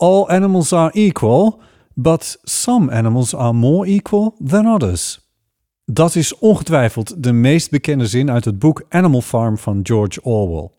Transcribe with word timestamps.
all 0.00 0.28
animals 0.28 0.72
are 0.72 0.92
equal, 0.92 1.60
but 1.94 2.38
some 2.42 2.92
animals 2.92 3.34
are 3.34 3.52
more 3.52 3.86
equal 3.86 4.34
than 4.46 4.66
others. 4.66 5.28
Dat 5.84 6.14
is 6.14 6.38
ongetwijfeld 6.38 7.22
de 7.22 7.32
meest 7.32 7.70
bekende 7.70 8.06
zin 8.06 8.30
uit 8.30 8.44
het 8.44 8.58
boek 8.58 8.84
Animal 8.88 9.20
Farm 9.20 9.58
van 9.58 9.80
George 9.82 10.22
Orwell. 10.22 10.70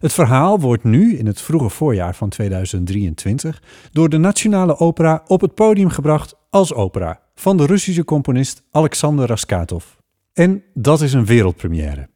Het 0.00 0.12
verhaal 0.12 0.60
wordt 0.60 0.84
nu, 0.84 1.16
in 1.16 1.26
het 1.26 1.40
vroege 1.40 1.68
voorjaar 1.68 2.14
van 2.14 2.28
2023, 2.28 3.62
door 3.92 4.08
de 4.08 4.18
Nationale 4.18 4.78
Opera 4.78 5.22
op 5.26 5.40
het 5.40 5.54
podium 5.54 5.88
gebracht 5.88 6.34
als 6.50 6.74
opera 6.74 7.20
van 7.34 7.56
de 7.56 7.66
Russische 7.66 8.04
componist 8.04 8.62
Alexander 8.70 9.26
Raskatov. 9.26 9.84
En 10.32 10.62
dat 10.74 11.00
is 11.00 11.12
een 11.12 11.24
wereldpremière. 11.24 12.09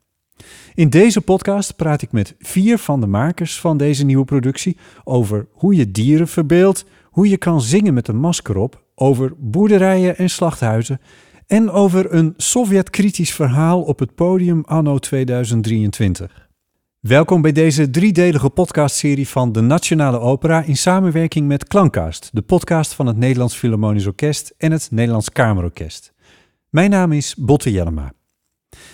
In 0.74 0.90
deze 0.90 1.20
podcast 1.20 1.76
praat 1.76 2.02
ik 2.02 2.12
met 2.12 2.34
vier 2.38 2.78
van 2.78 3.00
de 3.00 3.06
makers 3.06 3.60
van 3.60 3.76
deze 3.76 4.04
nieuwe 4.04 4.24
productie 4.24 4.76
over 5.04 5.46
hoe 5.52 5.74
je 5.74 5.90
dieren 5.90 6.28
verbeeldt, 6.28 6.84
hoe 7.04 7.28
je 7.28 7.36
kan 7.36 7.60
zingen 7.60 7.94
met 7.94 8.08
een 8.08 8.16
masker 8.16 8.56
op, 8.56 8.82
over 8.94 9.32
boerderijen 9.38 10.16
en 10.16 10.30
slachthuizen 10.30 11.00
en 11.46 11.70
over 11.70 12.14
een 12.14 12.34
Sovjet-kritisch 12.36 13.34
verhaal 13.34 13.82
op 13.82 13.98
het 13.98 14.14
podium 14.14 14.62
anno 14.64 14.98
2023. 14.98 16.48
Welkom 17.00 17.42
bij 17.42 17.52
deze 17.52 17.90
driedelige 17.90 18.50
podcastserie 18.50 19.28
van 19.28 19.52
de 19.52 19.60
Nationale 19.60 20.18
Opera 20.18 20.62
in 20.62 20.76
samenwerking 20.76 21.46
met 21.46 21.68
Klankcast, 21.68 22.30
de 22.32 22.42
podcast 22.42 22.94
van 22.94 23.06
het 23.06 23.16
Nederlands 23.16 23.56
Philharmonisch 23.56 24.06
Orkest 24.06 24.54
en 24.56 24.72
het 24.72 24.88
Nederlands 24.90 25.30
Kamerorkest. 25.30 26.12
Mijn 26.70 26.90
naam 26.90 27.12
is 27.12 27.34
Botte 27.34 27.72
Jellema. 27.72 28.12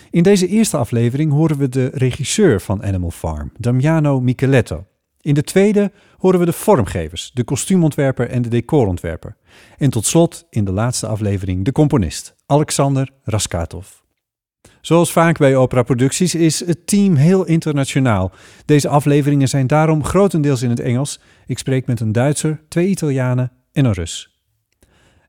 In 0.09 0.23
deze 0.23 0.47
eerste 0.47 0.77
aflevering 0.77 1.31
horen 1.31 1.57
we 1.57 1.69
de 1.69 1.89
regisseur 1.93 2.61
van 2.61 2.83
Animal 2.83 3.11
Farm, 3.11 3.51
Damiano 3.57 4.19
Micheletto. 4.19 4.85
In 5.21 5.33
de 5.33 5.43
tweede 5.43 5.91
horen 6.17 6.39
we 6.39 6.45
de 6.45 6.53
vormgevers, 6.53 7.31
de 7.33 7.43
kostuumontwerper 7.43 8.29
en 8.29 8.41
de 8.41 8.49
decorontwerper. 8.49 9.35
En 9.77 9.89
tot 9.89 10.05
slot, 10.05 10.45
in 10.49 10.65
de 10.65 10.71
laatste 10.71 11.07
aflevering, 11.07 11.65
de 11.65 11.71
componist, 11.71 12.35
Alexander 12.45 13.09
Raskatov. 13.23 13.87
Zoals 14.81 15.11
vaak 15.11 15.37
bij 15.37 15.55
operaproducties 15.55 16.35
is 16.35 16.65
het 16.65 16.87
team 16.87 17.15
heel 17.15 17.45
internationaal. 17.45 18.31
Deze 18.65 18.87
afleveringen 18.87 19.47
zijn 19.47 19.67
daarom 19.67 20.03
grotendeels 20.03 20.61
in 20.61 20.69
het 20.69 20.79
Engels. 20.79 21.19
Ik 21.45 21.57
spreek 21.57 21.85
met 21.85 21.99
een 21.99 22.11
Duitser, 22.11 22.61
twee 22.67 22.87
Italianen 22.87 23.51
en 23.71 23.85
een 23.85 23.93
Rus. 23.93 24.30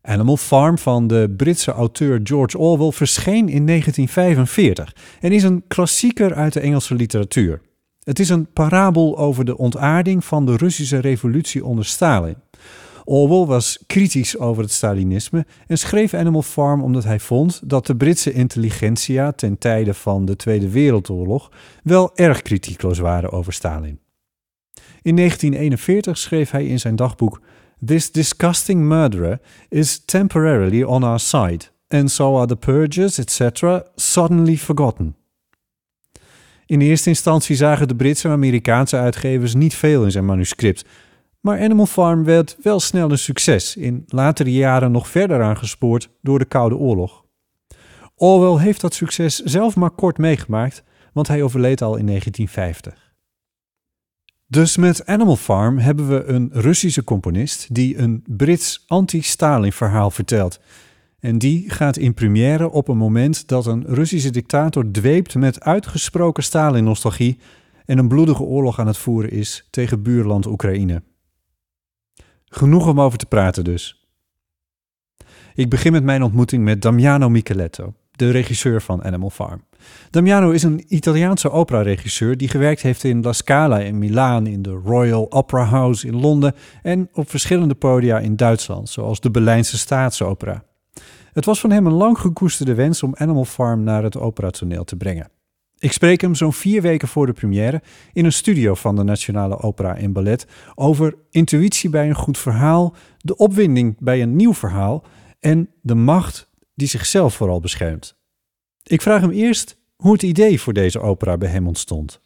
Animal 0.03 0.37
Farm 0.37 0.79
van 0.79 1.07
de 1.07 1.35
Britse 1.37 1.71
auteur 1.71 2.21
George 2.23 2.59
Orwell 2.59 2.91
verscheen 2.91 3.49
in 3.49 3.67
1945 3.67 4.97
en 5.21 5.33
is 5.33 5.43
een 5.43 5.65
klassieker 5.69 6.35
uit 6.35 6.53
de 6.53 6.61
Engelse 6.61 6.95
literatuur. 6.95 7.61
Het 8.03 8.19
is 8.19 8.29
een 8.29 8.53
parabel 8.53 9.19
over 9.19 9.45
de 9.45 9.59
ontaarding 9.59 10.25
van 10.25 10.47
de 10.47 10.57
Russische 10.57 10.99
revolutie 10.99 11.65
onder 11.65 11.85
Stalin. 11.85 12.37
Orwell 13.05 13.45
was 13.47 13.85
kritisch 13.87 14.39
over 14.39 14.63
het 14.63 14.73
Stalinisme 14.73 15.47
en 15.67 15.79
schreef 15.79 16.15
Animal 16.15 16.43
Farm 16.43 16.83
omdat 16.83 17.05
hij 17.05 17.21
vond 17.21 17.61
dat 17.65 17.87
de 17.87 17.97
Britse 17.97 18.33
intelligentsia 18.33 19.33
ten 19.33 19.59
tijde 19.59 19.95
van 19.95 20.25
de 20.25 20.37
Tweede 20.37 20.69
Wereldoorlog 20.69 21.51
wel 21.83 22.11
erg 22.15 22.43
kritiekloos 22.43 22.99
waren 22.99 23.31
over 23.31 23.53
Stalin. 23.53 24.01
In 25.03 25.17
1941 25.17 26.19
schreef 26.19 26.51
hij 26.51 26.67
in 26.67 26.81
zijn 26.81 26.97
dagboek: 26.97 27.41
This 27.87 28.11
disgusting 28.11 28.89
murderer 28.89 29.41
is 29.69 30.05
temporarily 30.05 30.85
on 30.85 31.03
our 31.03 31.19
side, 31.19 31.65
and 31.89 32.11
so 32.11 32.37
are 32.37 32.47
the 32.47 32.57
purges, 32.57 33.19
etc., 33.19 33.83
suddenly 33.95 34.57
forgotten. 34.57 35.17
In 36.67 36.81
eerste 36.81 37.09
instantie 37.09 37.57
zagen 37.57 37.89
de 37.89 37.97
Britse 37.97 38.29
en 38.29 38.35
Amerikaanse 38.35 38.97
uitgevers 38.97 39.55
niet 39.55 39.75
veel 39.75 40.05
in 40.05 40.11
zijn 40.11 40.25
manuscript, 40.25 40.85
maar 41.41 41.61
Animal 41.61 41.87
Farm 41.87 42.25
werd 42.25 42.57
wel 42.63 42.81
snel 42.81 43.11
een 43.11 43.19
succes, 43.19 43.77
in 43.77 44.05
latere 44.07 44.53
jaren 44.53 44.93
nog 44.93 45.09
verder 45.09 45.43
aangespoord 45.43 46.09
door 46.21 46.39
de 46.39 46.45
Koude 46.45 46.77
Oorlog. 46.77 47.25
Orwell 48.17 48.65
heeft 48.65 48.81
dat 48.81 48.95
succes 48.95 49.39
zelf 49.39 49.77
maar 49.77 49.91
kort 49.91 50.19
meegemaakt, 50.19 50.83
want 51.13 51.29
hij 51.29 51.43
overleed 51.43 51.83
al 51.83 51.97
in 51.97 52.07
1950. 52.07 53.02
Dus 54.53 54.77
met 54.77 55.07
Animal 55.07 55.37
Farm 55.37 55.79
hebben 55.79 56.09
we 56.09 56.25
een 56.25 56.51
Russische 56.53 57.05
componist 57.05 57.75
die 57.75 57.99
een 57.99 58.25
Brits 58.27 58.85
anti-Stalin 58.87 59.73
verhaal 59.73 60.11
vertelt. 60.11 60.61
En 61.21 61.39
die 61.39 61.71
gaat 61.71 61.97
in 61.97 62.15
première 62.15 62.71
op 62.71 62.89
een 62.89 62.97
moment 62.97 63.49
dat 63.49 63.67
een 63.67 63.85
Russische 63.87 64.31
dictator 64.31 64.91
dweept 64.91 65.35
met 65.35 65.61
uitgesproken 65.61 66.43
Stalin-nostalgie 66.43 67.39
en 67.85 67.99
een 67.99 68.09
bloedige 68.09 68.43
oorlog 68.43 68.79
aan 68.79 68.87
het 68.87 68.97
voeren 68.97 69.31
is 69.31 69.69
tegen 69.71 70.03
buurland 70.03 70.47
Oekraïne. 70.47 71.03
Genoeg 72.45 72.87
om 72.87 73.01
over 73.01 73.19
te 73.19 73.27
praten 73.27 73.65
dus. 73.65 74.07
Ik 75.55 75.71
begin 75.71 75.93
met 75.93 76.05
mijn 76.05 76.23
ontmoeting 76.23 76.65
met 76.65 76.83
Damiano 76.83 77.29
Micheletto, 77.29 77.95
de 78.13 78.31
regisseur 78.31 78.83
van 78.83 79.05
Animal 79.05 79.31
Farm. 79.31 79.65
Damiano 80.11 80.51
is 80.51 80.63
een 80.63 80.85
Italiaanse 80.89 81.51
operaregisseur 81.51 82.37
die 82.37 82.49
gewerkt 82.49 82.83
heeft 82.83 83.05
in 83.05 83.23
La 83.23 83.33
Scala 83.33 83.79
in 83.79 83.99
Milaan, 83.99 84.47
in 84.47 84.63
de 84.63 84.81
Royal 84.85 85.33
Opera 85.33 85.65
House 85.65 86.07
in 86.07 86.21
Londen 86.21 86.55
en 86.83 87.09
op 87.13 87.31
verschillende 87.31 87.75
podia 87.75 88.19
in 88.19 88.37
Duitsland, 88.37 88.89
zoals 88.89 89.21
de 89.21 89.31
Berlijnse 89.31 89.79
Staatsopera. 89.79 90.65
Het 91.33 91.45
was 91.45 91.61
van 91.61 91.71
hem 91.71 91.87
een 91.87 91.93
lang 91.93 92.19
gekoesterde 92.19 92.75
wens 92.75 93.03
om 93.03 93.15
Animal 93.17 93.45
Farm 93.45 93.83
naar 93.83 94.03
het 94.03 94.17
operatoneel 94.17 94.85
te 94.85 94.97
brengen. 94.97 95.31
Ik 95.79 95.93
spreek 95.93 96.21
hem 96.21 96.35
zo'n 96.35 96.53
vier 96.53 96.83
weken 96.83 97.09
voor 97.09 97.27
de 97.27 97.33
première 97.33 97.83
in 98.13 98.25
een 98.25 98.33
studio 98.33 98.75
van 98.75 98.97
de 98.97 99.03
Nationale 99.03 99.59
Opera 99.59 99.95
in 99.95 100.13
Ballet 100.13 100.47
over 100.75 101.15
intuïtie 101.31 101.91
bij 101.91 102.09
een 102.09 102.15
goed 102.15 102.39
verhaal, 102.39 102.95
de 103.19 103.37
opwinding 103.37 103.97
bij 103.99 104.23
een 104.23 104.37
nieuw 104.37 104.55
verhaal 104.55 105.05
en 105.41 105.71
de 105.81 105.95
macht 105.95 106.51
die 106.75 106.89
zichzelf 106.89 107.35
vooral 107.35 107.61
beschermt. 107.61 108.15
Ik 108.83 109.03
vraag 109.03 109.21
hem 109.21 109.31
eerst 109.31 109.77
hoe 109.97 110.13
het 110.13 110.23
idee 110.23 110.61
voor 110.61 110.73
deze 110.73 111.01
opera 111.01 111.37
bij 111.37 111.49
hem 111.49 111.67
ontstond. 111.67 112.21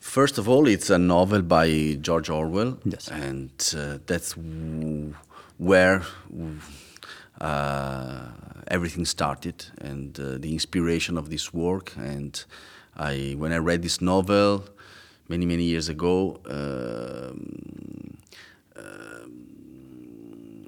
First 0.00 0.38
of 0.38 0.48
all, 0.48 0.66
it's 0.66 0.90
a 0.90 0.96
novel 0.96 1.42
by 1.42 1.98
George 2.02 2.32
Orwell, 2.32 2.74
Yes. 2.82 3.10
and 3.10 3.74
uh, 3.76 3.82
that's 4.04 4.34
where 5.56 6.02
uh, 7.42 8.20
everything 8.64 9.06
started, 9.06 9.72
and 9.82 10.18
uh, 10.18 10.24
the 10.40 10.48
inspiration 10.48 11.16
of 11.18 11.28
this 11.28 11.50
work. 11.50 11.92
And 11.96 12.46
I, 13.00 13.34
when 13.38 13.52
I 13.52 13.56
read 13.58 13.82
this 13.82 13.98
novel 14.00 14.62
many 15.26 15.46
many 15.46 15.64
years 15.64 15.88
ago, 15.88 16.40
um, 16.44 18.16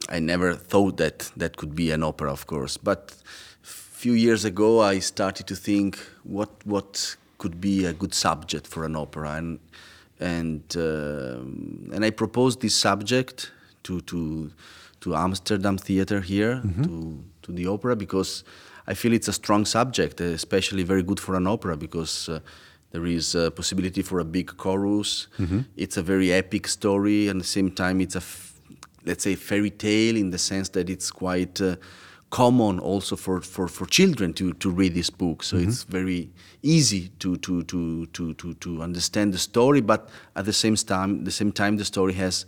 I 0.08 0.20
never 0.20 0.54
thought 0.54 0.96
that 0.98 1.30
that 1.36 1.56
could 1.56 1.74
be 1.74 1.90
an 1.90 2.02
opera, 2.02 2.32
of 2.32 2.46
course. 2.46 2.76
But 2.76 3.14
a 3.62 3.66
few 3.66 4.12
years 4.12 4.44
ago, 4.44 4.80
I 4.80 5.00
started 5.00 5.46
to 5.48 5.56
think 5.56 5.98
what 6.22 6.50
what 6.64 7.16
could 7.38 7.60
be 7.60 7.84
a 7.84 7.92
good 7.92 8.14
subject 8.14 8.66
for 8.66 8.84
an 8.84 8.96
opera, 8.96 9.32
and 9.32 9.58
and 10.20 10.62
um 10.76 11.90
and 11.92 12.04
I 12.04 12.10
proposed 12.10 12.60
this 12.60 12.74
subject 12.74 13.52
to 13.82 14.00
to 14.02 14.50
to 15.00 15.14
Amsterdam 15.14 15.78
Theater 15.78 16.20
here 16.20 16.60
to 16.84 17.24
to 17.42 17.52
the 17.52 17.66
opera 17.66 17.96
because 17.96 18.44
I 18.86 18.94
feel 18.94 19.12
it's 19.12 19.28
a 19.28 19.32
strong 19.32 19.66
subject, 19.66 20.20
especially 20.20 20.84
very 20.84 21.02
good 21.02 21.20
for 21.20 21.34
an 21.36 21.46
opera 21.46 21.76
because. 21.76 22.28
Uh, 22.28 22.40
there 22.92 23.04
is 23.04 23.34
a 23.34 23.50
possibility 23.50 24.00
for 24.00 24.20
a 24.20 24.24
big 24.24 24.56
chorus. 24.56 25.26
It's 25.76 25.96
a 25.98 26.02
very 26.02 26.32
epic 26.32 26.66
story, 26.68 27.28
and 27.28 27.40
at 27.40 27.42
the 27.42 27.48
same 27.48 27.70
time, 27.70 28.00
it's 28.00 28.14
a 28.16 28.20
let's 29.06 29.24
say 29.24 29.34
fairy 29.34 29.70
tale 29.70 30.16
in 30.16 30.30
the 30.30 30.38
sense 30.38 30.68
that 30.70 30.90
it's 30.90 31.10
quite 31.10 31.60
uh, 31.60 31.76
common 32.30 32.78
also 32.80 33.14
for, 33.16 33.40
for, 33.40 33.68
for 33.68 33.86
children 33.86 34.32
to, 34.34 34.52
to 34.54 34.68
read 34.68 34.94
this 34.94 35.10
book 35.10 35.42
so 35.42 35.56
it's 35.56 35.84
very 35.84 36.28
easy 36.62 37.08
to, 37.20 37.36
to, 37.36 37.62
to, 37.62 38.06
to, 38.06 38.34
to, 38.34 38.54
to 38.54 38.82
understand 38.82 39.32
the 39.32 39.38
story 39.38 39.80
but 39.80 40.10
at 40.34 40.44
the 40.44 40.52
same 40.52 40.74
time 40.74 41.24
the 41.24 41.30
same 41.30 41.52
time 41.52 41.76
the 41.76 41.84
story 41.84 42.12
has 42.12 42.44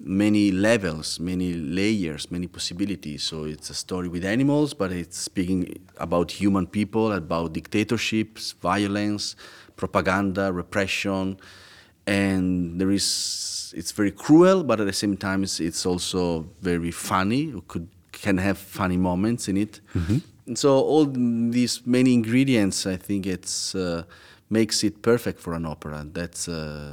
many 0.00 0.50
levels 0.50 1.20
many 1.20 1.54
layers 1.54 2.30
many 2.30 2.48
possibilities. 2.48 3.22
So 3.22 3.44
it's 3.44 3.70
a 3.70 3.74
story 3.74 4.08
with 4.08 4.24
animals 4.24 4.74
but 4.74 4.90
it's 4.90 5.16
speaking 5.16 5.80
about 5.98 6.32
human 6.32 6.66
people 6.66 7.12
about 7.12 7.52
dictatorships 7.52 8.52
violence 8.60 9.36
propaganda 9.76 10.52
repression. 10.52 11.38
And 12.06 12.80
there 12.80 12.90
is 12.90 13.04
it's 13.74 13.92
very 13.92 14.10
cruel 14.24 14.62
but 14.64 14.80
at 14.80 14.86
the 14.86 14.92
same 15.02 15.16
time 15.16 15.42
it's, 15.42 15.58
it's 15.60 15.84
also 15.86 16.46
very 16.62 16.90
funny 16.90 17.42
it 17.58 17.66
could 17.68 17.86
can 18.12 18.38
have 18.38 18.56
funny 18.56 18.96
moments 18.96 19.48
in 19.48 19.56
it 19.56 19.80
and 20.46 20.56
so 20.58 20.68
all 20.92 21.04
these 21.50 21.74
many 21.84 22.12
ingredients 22.20 22.86
i 22.86 22.96
think 22.96 23.26
it's 23.26 23.74
uh, 23.74 24.02
makes 24.50 24.84
it 24.84 25.02
perfect 25.02 25.38
for 25.40 25.52
an 25.54 25.66
opera 25.66 26.06
that's 26.12 26.48
uh, 26.48 26.92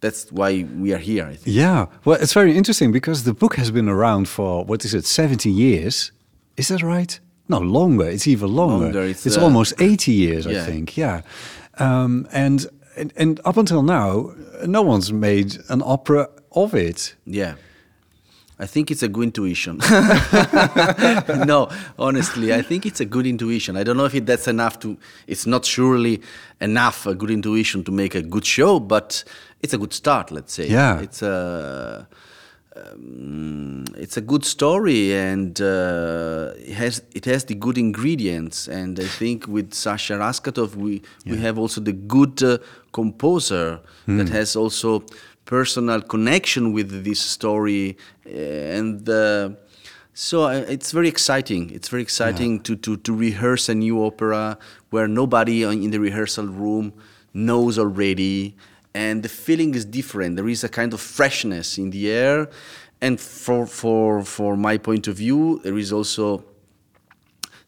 that's 0.00 0.32
why 0.32 0.64
we 0.78 0.92
are 0.94 0.98
here 0.98 1.26
i 1.26 1.36
think 1.36 1.56
Yeah, 1.56 1.86
well, 2.04 2.18
it's 2.20 2.32
very 2.32 2.56
interesting 2.56 2.92
because 2.92 3.22
the 3.24 3.34
book 3.34 3.54
has 3.56 3.70
been 3.70 3.88
around 3.88 4.28
for 4.28 4.64
what 4.64 4.84
is 4.84 4.94
it, 4.94 5.04
70 5.04 5.48
years? 5.50 6.12
Is 6.56 6.68
that 6.68 6.82
right? 6.82 7.20
No, 7.48 7.58
longer. 7.58 8.08
It's 8.08 8.26
even 8.26 8.50
longer. 8.54 8.84
Longer, 8.86 9.02
It's, 9.02 9.26
it's, 9.26 9.36
uh, 9.36 9.42
almost 9.44 9.74
80 9.78 10.12
years, 10.12 10.46
I 10.46 10.54
think. 10.64 10.96
Yeah, 10.96 11.22
um, 11.78 12.26
and, 12.32 12.66
and 12.96 13.12
and 13.16 13.40
up 13.44 13.56
until 13.56 13.82
now, 13.82 14.34
no 14.66 14.82
one's 14.82 15.12
made 15.12 15.58
an 15.68 15.82
opera 15.84 16.28
of 16.52 16.74
it. 16.74 17.14
Yeah. 17.24 17.54
I 18.58 18.66
think 18.66 18.92
it's 18.92 19.02
a 19.02 19.08
good 19.08 19.24
intuition. 19.24 19.78
no, 21.46 21.68
honestly, 21.98 22.54
I 22.54 22.62
think 22.62 22.86
it's 22.86 23.00
a 23.00 23.04
good 23.04 23.26
intuition. 23.26 23.76
I 23.76 23.82
don't 23.82 23.96
know 23.96 24.04
if 24.04 24.14
it, 24.14 24.24
that's 24.26 24.46
enough 24.46 24.78
to. 24.80 24.96
It's 25.26 25.46
not 25.46 25.64
surely 25.64 26.22
enough 26.60 27.04
a 27.06 27.14
good 27.14 27.30
intuition 27.30 27.82
to 27.84 27.90
make 27.90 28.14
a 28.14 28.22
good 28.22 28.44
show, 28.44 28.78
but 28.78 29.24
it's 29.62 29.74
a 29.74 29.78
good 29.78 29.92
start. 29.92 30.30
Let's 30.30 30.52
say. 30.52 30.68
Yeah. 30.68 31.00
It's 31.00 31.22
a. 31.22 32.06
Um, 32.74 33.84
it's 33.96 34.16
a 34.16 34.22
good 34.22 34.44
story 34.44 35.14
and 35.14 35.60
uh, 35.60 36.52
it 36.56 36.74
has 36.74 37.02
it 37.14 37.26
has 37.26 37.44
the 37.44 37.54
good 37.54 37.76
ingredients. 37.76 38.66
And 38.66 38.98
I 38.98 39.04
think 39.04 39.46
with 39.46 39.74
Sasha 39.74 40.14
Raskatov 40.14 40.74
we 40.76 41.02
we 41.26 41.36
have 41.38 41.58
also 41.58 41.80
the 41.80 41.92
good 41.92 42.42
uh, 42.42 42.58
composer 42.92 43.80
that 44.06 44.28
has 44.30 44.56
also 44.56 45.04
personal 45.44 46.00
connection 46.00 46.72
with 46.72 47.04
this 47.04 47.20
story. 47.20 47.96
Uh, 48.26 48.30
and 48.78 49.08
uh, 49.08 49.50
so 50.14 50.44
uh, 50.44 50.64
it's 50.68 50.92
very 50.92 51.08
exciting. 51.08 51.70
It's 51.70 51.88
very 51.88 52.02
exciting 52.02 52.60
to, 52.60 52.76
to, 52.76 52.96
to 52.98 53.14
rehearse 53.14 53.68
a 53.68 53.74
new 53.74 54.04
opera 54.04 54.58
where 54.90 55.08
nobody 55.08 55.62
in 55.62 55.90
the 55.90 55.98
rehearsal 55.98 56.46
room 56.46 56.92
knows 57.34 57.78
already 57.78 58.56
and 58.94 59.22
the 59.22 59.28
feeling 59.28 59.74
is 59.74 59.84
different. 59.84 60.36
There 60.36 60.48
is 60.48 60.64
a 60.64 60.68
kind 60.68 60.92
of 60.92 61.00
freshness 61.00 61.78
in 61.78 61.90
the 61.90 62.10
air, 62.10 62.48
and 63.00 63.20
for 63.20 63.66
for 63.66 64.24
for 64.24 64.56
my 64.56 64.78
point 64.78 65.08
of 65.08 65.16
view, 65.16 65.60
there 65.62 65.78
is 65.78 65.92
also 65.92 66.44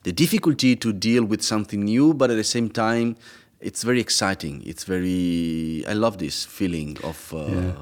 the 0.03 0.13
difficulty 0.13 0.77
to 0.77 0.93
deal 0.93 1.25
with 1.25 1.43
something 1.43 1.85
new, 1.85 2.15
but 2.15 2.31
at 2.31 2.37
the 2.37 2.45
same 2.45 2.69
time, 2.69 3.17
it's 3.65 3.83
very 3.83 4.01
exciting. 4.01 4.63
It's 4.67 4.85
very 4.85 5.85
I 5.89 5.95
love 5.95 6.19
this 6.19 6.45
feeling 6.45 6.99
of. 7.03 7.33
Uh, 7.33 7.73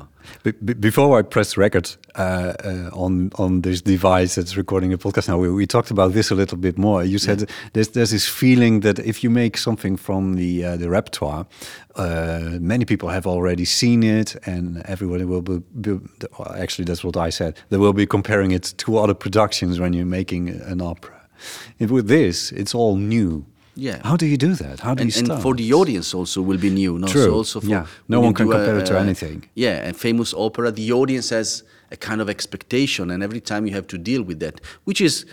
be- 0.45 0.75
before 0.75 1.19
I 1.19 1.23
press 1.23 1.57
record 1.57 1.91
uh, 2.15 2.55
uh, 2.65 2.91
on 2.93 3.31
on 3.35 3.63
this 3.63 3.83
device 3.83 4.37
that's 4.37 4.57
recording 4.57 4.93
a 4.93 4.99
podcast 4.99 5.29
now, 5.29 5.39
we, 5.39 5.51
we 5.51 5.67
talked 5.67 5.91
about 5.91 6.13
this 6.13 6.31
a 6.31 6.35
little 6.35 6.57
bit 6.59 6.79
more. 6.79 7.05
You 7.05 7.19
said 7.19 7.51
there's 7.73 7.89
there's 7.89 8.11
this 8.11 8.29
feeling 8.29 8.81
that 8.81 8.99
if 9.01 9.25
you 9.25 9.31
make 9.31 9.59
something 9.59 9.97
from 9.97 10.35
the 10.35 10.65
uh, 10.65 10.77
the 10.77 10.89
repertoire, 10.89 11.47
uh, 11.97 12.59
many 12.61 12.85
people 12.85 13.09
have 13.09 13.27
already 13.27 13.65
seen 13.65 14.03
it, 14.03 14.37
and 14.47 14.83
everybody 14.87 15.25
will 15.25 15.43
be, 15.43 15.59
be. 15.81 15.99
Actually, 16.57 16.85
that's 16.85 17.03
what 17.05 17.17
I 17.17 17.31
said. 17.31 17.59
They 17.71 17.79
will 17.79 17.93
be 17.93 18.07
comparing 18.07 18.53
it 18.53 18.75
to 18.79 18.99
other 18.99 19.15
productions 19.15 19.81
when 19.81 19.93
you're 19.93 20.07
making 20.07 20.49
an 20.49 20.81
opera. 20.81 21.19
And 21.81 21.91
with 21.91 22.07
this, 22.07 22.53
it's 22.53 22.73
all 22.73 22.97
new. 22.97 23.45
Yeah. 23.75 24.01
How 24.05 24.17
do 24.17 24.27
you 24.27 24.37
do 24.37 24.55
that? 24.55 24.81
How 24.81 24.95
do 24.95 25.01
and, 25.03 25.09
you 25.09 25.13
start? 25.13 25.31
and 25.31 25.43
for 25.43 25.55
the 25.55 25.73
audience 25.73 26.13
also 26.15 26.43
will 26.43 26.59
be 26.59 26.71
new. 26.71 26.99
No? 26.99 27.07
True. 27.07 27.25
So 27.25 27.35
also 27.35 27.61
for, 27.61 27.67
Yeah. 27.67 27.87
No 28.09 28.21
one 28.21 28.35
can 28.35 28.47
do 28.47 28.53
a- 28.53 28.57
compare 28.57 28.79
it 28.79 28.87
to 28.87 28.99
anything. 28.99 29.49
Yeah, 29.55 29.89
a 29.89 29.93
famous 29.93 30.35
opera, 30.35 30.71
the 30.73 30.93
audience 30.93 31.31
has 31.31 31.63
a 31.91 31.97
kind 31.97 32.21
of 32.21 32.29
expectation, 32.29 33.11
and 33.11 33.23
every 33.23 33.41
time 33.41 33.67
you 33.67 33.75
have 33.75 33.87
to 33.89 33.99
deal 33.99 34.23
with 34.23 34.41
that, 34.41 34.61
which 34.85 35.01
is 35.01 35.25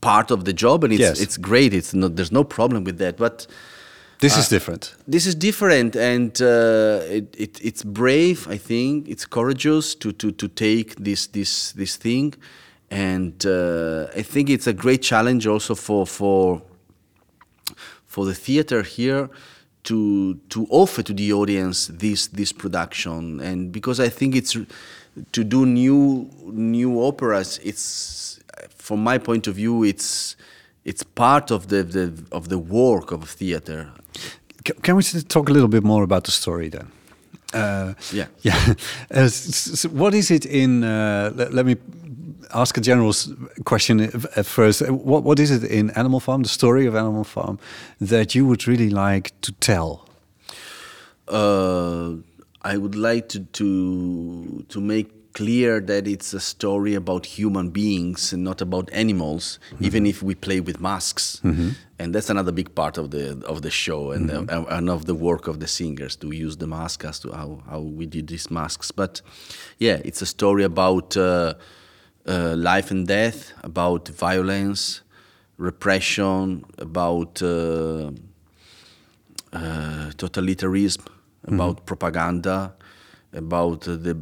part 0.00 0.30
of 0.30 0.44
the 0.44 0.52
job, 0.52 0.84
and 0.84 0.92
it's 0.92 1.00
Yes. 1.00 1.20
it's 1.20 1.36
great. 1.36 1.72
It's 1.72 1.92
not 1.94 2.16
there's 2.16 2.32
no 2.32 2.44
problem 2.44 2.84
with 2.84 2.98
that, 2.98 3.16
but. 3.16 3.46
this 4.20 4.36
is 4.38 4.48
different. 4.48 4.94
This 5.06 5.26
is 5.26 5.34
different, 5.34 5.94
and 5.96 6.32
uh, 6.40 7.18
it, 7.18 7.26
it, 7.36 7.58
it's 7.68 7.82
brave. 7.84 8.38
I 8.48 8.58
think 8.58 9.08
it's 9.08 9.26
courageous 9.26 9.94
to, 9.96 10.10
to, 10.12 10.30
to 10.32 10.48
take 10.48 10.88
this 11.08 11.26
this 11.28 11.72
this 11.72 11.96
thing, 11.96 12.34
and 12.90 13.44
uh, 13.44 14.20
I 14.20 14.22
think 14.22 14.48
it's 14.48 14.66
a 14.66 14.72
great 14.72 15.02
challenge 15.02 15.46
also 15.46 15.74
for 15.74 16.06
for 16.06 16.62
for 18.16 18.24
the 18.26 18.34
theater 18.34 18.82
here 18.82 19.28
to 19.82 20.34
to 20.48 20.66
offer 20.70 21.02
to 21.04 21.14
the 21.14 21.32
audience 21.32 21.92
this 21.98 22.28
this 22.28 22.52
production, 22.52 23.40
and 23.40 23.70
because 23.72 24.04
I 24.06 24.10
think 24.10 24.34
it's 24.34 24.56
to 25.32 25.44
do 25.44 25.64
new 25.66 26.28
new 26.52 27.00
operas. 27.02 27.60
It's 27.62 28.40
from 28.76 29.02
my 29.04 29.18
point 29.18 29.46
of 29.48 29.54
view, 29.54 29.84
it's 29.84 30.36
it's 30.84 31.04
part 31.14 31.50
of 31.50 31.66
the, 31.68 31.82
the 31.84 32.12
of 32.30 32.48
the 32.48 32.58
work 32.58 33.12
of 33.12 33.28
theater. 33.38 33.86
Can 34.82 34.96
we 34.96 35.02
talk 35.28 35.48
a 35.48 35.52
little 35.52 35.68
bit 35.68 35.82
more 35.84 36.02
about 36.04 36.24
the 36.24 36.30
story 36.32 36.68
then? 36.70 36.86
Uh, 37.54 37.94
Yeah. 38.12 38.26
Yeah. 38.42 38.74
Uh, 39.16 39.24
s- 39.26 39.72
s- 39.72 39.92
what 39.92 40.14
is 40.14 40.30
it 40.30 40.44
in? 40.44 40.82
Uh, 40.82 41.30
let, 41.36 41.52
let 41.52 41.66
me 41.66 41.76
ask 42.54 42.76
a 42.76 42.80
general 42.80 43.12
question 43.64 44.00
at- 44.00 44.46
first. 44.46 44.80
What 44.90 45.22
What 45.24 45.38
is 45.40 45.50
it 45.50 45.64
in 45.64 45.90
Animal 45.90 46.20
Farm, 46.20 46.42
the 46.42 46.48
story 46.48 46.86
of 46.86 46.94
Animal 46.94 47.24
Farm, 47.24 47.58
that 48.00 48.34
you 48.34 48.46
would 48.46 48.66
really 48.66 48.90
like 48.90 49.32
to 49.42 49.52
tell? 49.52 50.08
uh, 51.28 52.12
I 52.62 52.76
would 52.76 52.94
like 52.96 53.28
to, 53.28 53.40
to 53.40 54.64
to 54.68 54.80
make 54.80 55.12
clear 55.32 55.80
that 55.80 56.06
it's 56.08 56.32
a 56.34 56.40
story 56.40 56.94
about 56.94 57.26
human 57.26 57.68
beings 57.70 58.32
and 58.32 58.42
not 58.42 58.60
about 58.62 58.88
animals, 58.92 59.58
even 59.80 60.06
if 60.06 60.22
we 60.22 60.34
play 60.34 60.60
with 60.60 60.80
masks. 60.80 61.40
And 61.98 62.14
that's 62.14 62.30
another 62.30 62.52
big 62.52 62.74
part 62.74 62.98
of 62.98 63.10
the 63.10 63.42
of 63.46 63.60
the 63.62 63.70
show 63.70 64.10
and 64.12 64.30
uh, 64.30 64.64
and 64.68 64.88
of 64.90 65.04
the 65.04 65.14
work 65.14 65.46
of 65.48 65.58
the 65.60 65.66
singers 65.66 66.16
to 66.16 66.26
use 66.32 66.56
the 66.56 66.66
mask 66.66 67.04
as 67.04 67.18
to 67.20 67.32
how 67.32 67.62
how 67.70 67.80
we 67.80 68.06
did 68.06 68.26
these 68.28 68.50
masks. 68.50 68.90
But 68.92 69.22
yeah, 69.78 70.00
it's 70.04 70.22
a 70.22 70.26
story 70.26 70.64
about 70.64 71.16
uh, 71.16 71.54
uh, 72.26 72.54
life 72.56 72.90
and 72.90 73.06
death, 73.06 73.52
about 73.62 74.08
violence, 74.08 75.02
repression, 75.58 76.64
about. 76.78 77.42
Uh, 77.42 78.10
uh, 79.52 80.10
totalitarianism, 80.16 81.06
about 81.44 81.86
propaganda, 81.86 82.74
about 83.32 83.82
the 83.82 84.14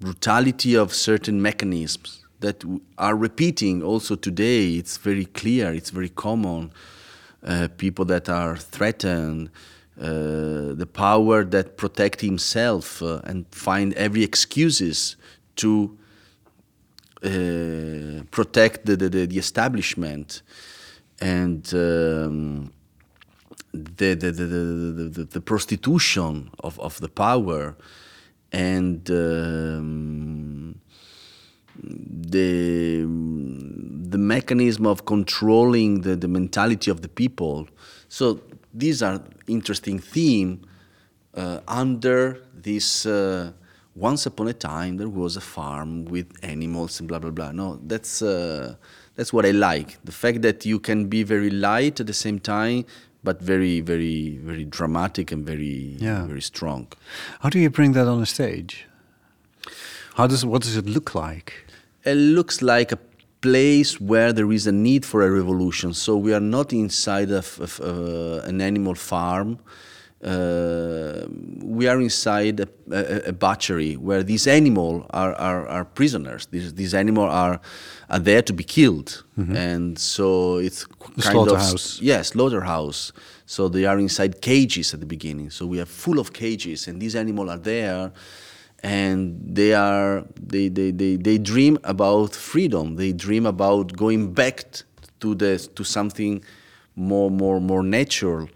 brutality 0.00 0.74
of 0.74 0.92
certain 0.92 1.40
mechanisms 1.40 2.24
that 2.40 2.64
are 2.98 3.14
repeating 3.14 3.82
also 3.82 4.16
today. 4.16 4.72
It's 4.72 4.96
very 4.96 5.26
clear, 5.26 5.72
it's 5.72 5.90
very 5.90 6.08
common. 6.08 6.72
Uh, 7.44 7.68
people 7.76 8.04
that 8.06 8.28
are 8.28 8.56
threatened, 8.56 9.50
uh, 10.00 10.74
the 10.74 10.88
power 10.92 11.44
that 11.44 11.76
protect 11.76 12.20
himself 12.20 13.02
uh, 13.02 13.20
and 13.24 13.46
find 13.52 13.94
every 13.94 14.24
excuses 14.24 15.16
to 15.56 15.96
uh, 17.26 18.22
protect 18.30 18.86
the, 18.86 18.96
the, 18.96 19.08
the, 19.08 19.38
establishment 19.38 20.42
and 21.20 21.72
um, 21.74 22.72
the, 23.72 24.14
the, 24.14 24.30
the, 24.30 25.24
the, 25.24 25.40
prostitution 25.40 26.50
of, 26.60 26.78
of 26.78 27.00
the 27.00 27.08
power 27.08 27.76
and 28.52 29.10
um, 29.10 30.80
the, 31.82 33.00
the 33.00 34.18
mechanism 34.18 34.86
of 34.86 35.04
controlling 35.04 36.02
the, 36.02 36.14
the 36.16 36.28
mentality 36.28 36.90
of 36.90 37.02
the 37.02 37.08
people. 37.08 37.68
So 38.08 38.40
these 38.72 39.02
are 39.02 39.20
interesting 39.48 39.98
themes 39.98 40.64
uh, 41.34 41.60
under 41.66 42.42
this 42.54 43.04
uh, 43.04 43.52
once 43.96 44.26
upon 44.26 44.46
a 44.48 44.52
time 44.52 44.92
there 44.98 45.08
was 45.08 45.36
a 45.36 45.40
farm 45.40 46.04
with 46.04 46.26
animals 46.42 47.00
and 47.00 47.08
blah 47.08 47.18
blah 47.18 47.30
blah 47.38 47.50
no 47.52 47.68
that's 47.86 48.20
uh, 48.22 48.74
that's 49.16 49.32
what 49.32 49.44
i 49.46 49.50
like 49.50 49.88
the 50.04 50.12
fact 50.22 50.42
that 50.42 50.66
you 50.70 50.78
can 50.78 51.06
be 51.08 51.22
very 51.22 51.50
light 51.50 51.98
at 52.00 52.06
the 52.06 52.12
same 52.26 52.38
time 52.38 52.84
but 53.24 53.40
very 53.40 53.80
very 53.80 54.38
very 54.50 54.64
dramatic 54.64 55.32
and 55.32 55.44
very 55.52 55.96
Yeah. 56.08 56.26
very 56.26 56.42
strong 56.52 56.86
How 57.40 57.48
do 57.48 57.58
you 57.58 57.70
bring 57.70 57.92
that 57.94 58.06
on 58.06 58.22
a 58.22 58.26
stage? 58.26 58.86
How 60.18 60.26
does 60.26 60.44
what 60.44 60.62
does 60.62 60.76
it 60.76 60.86
look 60.96 61.14
like? 61.14 61.48
it 62.04 62.14
looks 62.38 62.62
like 62.62 62.92
a 62.92 62.98
place 63.40 64.00
where 64.00 64.32
there 64.32 64.50
is 64.52 64.66
a 64.66 64.72
need 64.72 65.04
for 65.04 65.22
a 65.22 65.30
revolution. 65.30 65.92
So 65.92 66.16
we 66.16 66.32
are 66.32 66.40
not 66.56 66.72
inside 66.72 67.30
of, 67.32 67.48
of 67.60 67.80
uh, 67.80 68.48
an 68.50 68.60
animal 68.60 68.94
farm. 68.94 69.58
Uh, 70.24 71.26
we 71.62 71.86
are 71.86 72.00
inside 72.00 72.60
a, 72.60 72.68
a, 72.90 73.28
a 73.28 73.32
butchery 73.32 73.94
where 73.96 74.22
these 74.22 74.46
animals 74.46 75.04
are, 75.10 75.34
are, 75.34 75.68
are 75.68 75.84
prisoners. 75.84 76.46
These, 76.46 76.74
these 76.74 76.94
animals 76.94 77.30
are, 77.32 77.60
are 78.08 78.18
there 78.18 78.42
to 78.42 78.52
be 78.52 78.64
killed. 78.64 79.24
And 79.36 79.98
so 79.98 80.56
it's 80.56 80.86
The 80.86 80.94
kind 81.04 81.16
of 81.16 81.22
slaughterhouse. 81.22 82.00
Yes, 82.00 82.28
slaughterhouse. 82.28 83.12
So 83.44 83.68
they 83.68 83.84
are 83.84 83.98
inside 83.98 84.40
cages 84.40 84.94
at 84.94 85.00
the 85.00 85.06
beginning. 85.06 85.50
So 85.50 85.66
we 85.66 85.80
are 85.80 85.86
full 85.86 86.18
of 86.18 86.32
cages, 86.32 86.88
and 86.88 87.00
these 87.00 87.14
animals 87.14 87.50
are 87.50 87.58
there, 87.58 88.12
and 88.82 89.38
they 89.54 89.74
are 89.74 90.24
they, 90.40 90.68
they, 90.68 90.90
they, 90.92 91.16
they 91.16 91.38
dream 91.38 91.78
about 91.84 92.34
freedom. 92.34 92.96
They 92.96 93.12
dream 93.12 93.44
about 93.46 93.94
going 93.96 94.32
back 94.32 94.70
t- 94.72 94.82
to 95.20 95.34
the 95.34 95.58
to 95.74 95.84
something 95.84 96.42
more 96.94 97.30
more 97.30 97.60
more 97.60 97.82
natural. 97.82 98.48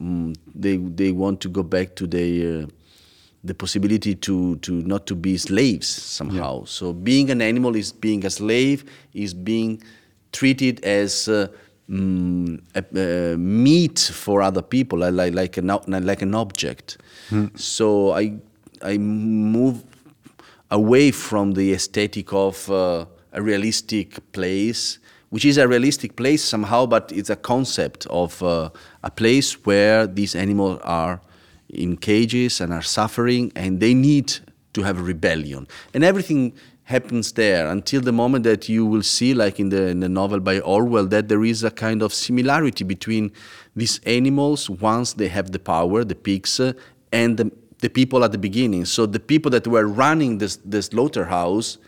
Mm, 0.00 0.36
they 0.54 0.76
they 0.76 1.12
want 1.12 1.40
to 1.40 1.48
go 1.48 1.62
back 1.62 1.94
to 1.96 2.06
the 2.06 2.62
uh, 2.62 2.66
the 3.44 3.54
possibility 3.54 4.14
to 4.14 4.56
to 4.56 4.72
not 4.82 5.06
to 5.06 5.14
be 5.14 5.36
slaves 5.36 5.86
somehow. 5.86 6.64
So 6.64 6.92
being 6.92 7.30
an 7.30 7.40
animal 7.40 7.76
is 7.76 7.92
being 7.92 8.24
a 8.24 8.30
slave, 8.30 8.84
is 9.12 9.34
being 9.34 9.82
treated 10.32 10.84
as 10.84 11.28
uh, 11.28 11.46
mm, 11.88 12.60
a, 12.74 12.82
uh, 13.34 13.36
meat 13.36 13.98
for 13.98 14.42
other 14.42 14.62
people, 14.62 14.98
like 14.98 15.34
like, 15.34 15.56
an 15.58 15.66
like 16.06 16.22
an 16.22 16.34
object. 16.34 16.98
So 17.56 18.12
I 18.12 18.32
I 18.82 18.98
move 18.98 19.84
away 20.70 21.12
from 21.12 21.52
the 21.52 21.72
aesthetic 21.72 22.32
of 22.32 22.68
uh, 22.70 23.06
a 23.32 23.40
realistic 23.42 24.32
place, 24.32 24.98
which 25.34 25.44
is 25.44 25.58
a 25.58 25.66
realistic 25.66 26.14
place 26.14 26.44
somehow, 26.44 26.86
but 26.86 27.10
it's 27.10 27.28
a 27.28 27.34
concept 27.34 28.06
of 28.06 28.40
uh, 28.40 28.70
a 29.02 29.10
place 29.10 29.64
where 29.66 30.06
these 30.06 30.36
animals 30.36 30.78
are 30.84 31.20
in 31.70 31.96
cages 31.96 32.60
and 32.60 32.72
are 32.72 32.82
suffering, 32.82 33.50
and 33.56 33.80
they 33.80 33.94
need 33.94 34.32
to 34.74 34.84
have 34.84 34.96
a 34.96 35.02
rebellion. 35.02 35.66
And 35.92 36.04
everything 36.04 36.52
happens 36.84 37.32
there 37.32 37.66
until 37.66 38.00
the 38.00 38.12
moment 38.12 38.44
that 38.44 38.68
you 38.68 38.86
will 38.86 39.02
see, 39.02 39.34
like 39.34 39.58
in 39.58 39.70
the, 39.70 39.88
in 39.88 39.98
the 39.98 40.08
novel 40.08 40.38
by 40.38 40.60
Orwell, 40.60 41.06
that 41.06 41.26
there 41.26 41.44
is 41.44 41.64
a 41.64 41.70
kind 41.72 42.00
of 42.00 42.14
similarity 42.14 42.84
between 42.84 43.32
these 43.74 43.98
animals 44.06 44.70
once 44.70 45.14
they 45.14 45.26
have 45.26 45.50
the 45.50 45.58
power, 45.58 46.04
the 46.04 46.14
pigs, 46.14 46.60
uh, 46.60 46.74
and 47.10 47.38
the, 47.38 47.50
the 47.80 47.90
people 47.90 48.22
at 48.22 48.30
the 48.30 48.38
beginning. 48.38 48.84
So 48.84 49.04
the 49.04 49.18
people 49.18 49.50
that 49.50 49.66
were 49.66 49.88
running 49.88 50.38
this, 50.38 50.58
the 50.64 50.80
slaughterhouse, 50.80 51.78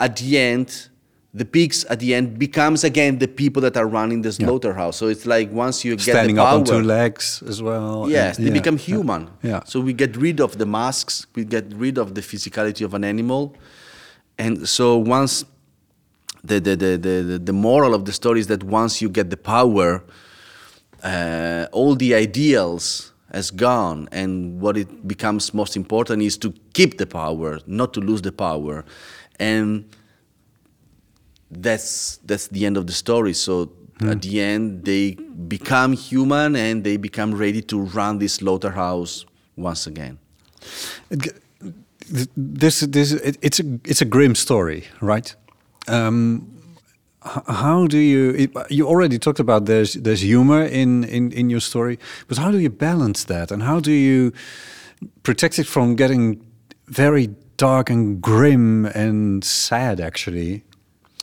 at 0.00 0.16
the 0.16 0.38
end, 0.38 0.88
the 1.34 1.44
pigs 1.44 1.84
at 1.84 2.00
the 2.00 2.14
end 2.14 2.38
becomes 2.38 2.84
again 2.84 3.18
the 3.18 3.28
people 3.28 3.60
that 3.62 3.76
are 3.76 3.86
running 3.86 4.22
the 4.22 4.32
slaughterhouse. 4.32 4.96
So 4.96 5.08
it's 5.08 5.26
like 5.26 5.50
once 5.52 5.84
you 5.84 5.98
Standing 5.98 6.36
get 6.36 6.42
the 6.42 6.46
power, 6.46 6.54
up 6.54 6.60
on 6.60 6.64
two 6.64 6.82
legs 6.82 7.42
as 7.46 7.62
well. 7.62 8.08
Yes, 8.08 8.38
and- 8.38 8.46
they 8.46 8.50
yeah, 8.50 8.54
become 8.60 8.76
yeah, 8.76 8.84
human. 8.84 9.30
Yeah. 9.42 9.60
So 9.64 9.80
we 9.80 9.92
get 9.92 10.16
rid 10.16 10.40
of 10.40 10.56
the 10.58 10.66
masks, 10.66 11.26
we 11.34 11.44
get 11.44 11.66
rid 11.74 11.98
of 11.98 12.14
the 12.14 12.22
physicality 12.22 12.84
of 12.84 12.94
an 12.94 13.04
animal. 13.04 13.54
And 14.38 14.66
so 14.68 14.96
once 14.96 15.44
the 16.42 16.60
the, 16.60 16.76
the, 16.76 16.96
the, 16.96 17.22
the- 17.30 17.38
the 17.38 17.52
moral 17.52 17.94
of 17.94 18.04
the 18.06 18.12
story 18.12 18.40
is 18.40 18.46
that 18.46 18.62
once 18.64 19.02
you 19.02 19.08
get 19.10 19.28
the 19.30 19.36
power, 19.36 20.02
uh, 21.04 21.66
all 21.72 21.94
the 21.94 22.14
ideals 22.14 23.12
has 23.32 23.50
gone 23.50 24.08
and 24.10 24.58
what 24.60 24.76
it 24.78 25.06
becomes 25.06 25.52
most 25.52 25.76
important 25.76 26.22
is 26.22 26.38
to 26.38 26.54
keep 26.72 26.96
the 26.96 27.06
power, 27.06 27.58
not 27.66 27.92
to 27.92 28.00
lose 28.00 28.22
the 28.22 28.32
power. 28.32 28.84
And 29.38 29.84
that's 31.50 32.18
that's 32.24 32.48
the 32.48 32.66
end 32.66 32.76
of 32.76 32.86
the 32.86 32.92
story. 32.92 33.32
So 33.34 33.72
at 34.00 34.22
the 34.22 34.40
end, 34.40 34.84
they 34.84 35.16
become 35.48 35.92
human 35.92 36.54
and 36.54 36.84
they 36.84 36.96
become 36.96 37.34
ready 37.34 37.62
to 37.62 37.80
run 37.80 38.18
this 38.18 38.34
slaughterhouse 38.34 39.26
once 39.56 39.88
again. 39.88 40.18
It 41.10 41.22
g- 41.22 41.30
th- 42.14 42.28
This, 42.36 42.80
this, 42.80 43.12
it, 43.12 43.36
it's 43.42 43.60
a, 43.60 43.64
it's 43.84 44.00
a 44.00 44.04
grim 44.04 44.34
story, 44.34 44.84
right? 45.00 45.36
Um, 45.88 46.46
how 47.48 47.86
do 47.88 47.98
you? 47.98 48.30
It, 48.36 48.50
you 48.70 48.86
already 48.86 49.18
talked 49.18 49.40
about 49.40 49.64
there's 49.66 49.94
there's 49.94 50.20
humor 50.22 50.62
in, 50.62 51.04
in 51.04 51.32
in 51.32 51.50
your 51.50 51.60
story, 51.60 51.98
but 52.28 52.38
how 52.38 52.52
do 52.52 52.58
you 52.58 52.70
balance 52.70 53.24
that, 53.24 53.50
and 53.50 53.62
how 53.62 53.80
do 53.80 53.90
you 53.90 54.32
protect 55.22 55.58
it 55.58 55.66
from 55.66 55.96
getting 55.96 56.40
very 56.86 57.28
dark 57.56 57.90
and 57.90 58.22
grim 58.22 58.86
and 58.94 59.44
sad? 59.44 60.00
Actually, 60.00 60.62